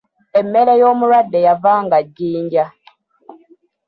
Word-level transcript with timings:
Emmere 0.39 0.73
y'omulwadde 0.81 1.39
yavanga 1.47 1.97
jjinja. 2.15 2.65